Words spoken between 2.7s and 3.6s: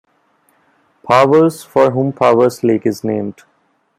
is named.